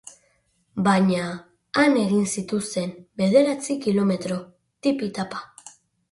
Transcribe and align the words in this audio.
Baina, 0.85 1.25
han 1.81 1.97
egin 2.03 2.23
zituzten, 2.37 2.93
bederatzi 3.23 3.75
kilometro, 3.83 4.39
tipi-tapa. 4.87 5.43